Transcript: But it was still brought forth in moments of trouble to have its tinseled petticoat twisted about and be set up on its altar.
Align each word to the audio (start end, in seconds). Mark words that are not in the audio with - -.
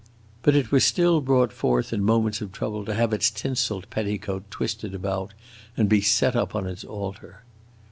But 0.41 0.55
it 0.55 0.71
was 0.71 0.83
still 0.83 1.21
brought 1.21 1.53
forth 1.53 1.93
in 1.93 2.03
moments 2.03 2.41
of 2.41 2.51
trouble 2.51 2.83
to 2.85 2.93
have 2.95 3.13
its 3.13 3.29
tinseled 3.29 3.87
petticoat 3.91 4.49
twisted 4.49 4.95
about 4.95 5.35
and 5.77 5.87
be 5.87 6.01
set 6.01 6.35
up 6.35 6.55
on 6.55 6.65
its 6.65 6.83
altar. 6.83 7.43